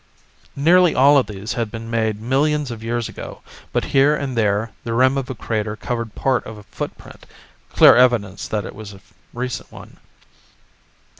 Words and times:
Nearly 0.55 0.95
all 0.95 1.15
of 1.19 1.27
these 1.27 1.53
had 1.53 1.69
been 1.69 1.87
made 1.91 2.19
millions 2.19 2.71
of 2.71 2.83
years 2.83 3.07
ago, 3.07 3.43
but 3.71 3.83
here 3.93 4.15
and 4.15 4.35
there, 4.35 4.71
the 4.83 4.95
rim 4.95 5.15
of 5.15 5.29
a 5.29 5.35
crater 5.35 5.75
covered 5.75 6.15
part 6.15 6.43
of 6.47 6.57
a 6.57 6.63
footprint, 6.63 7.27
clear 7.69 7.95
evidence 7.95 8.47
that 8.47 8.65
it 8.65 8.73
was 8.73 8.93
a 8.93 9.01
recent 9.31 9.71
one. 9.71 9.97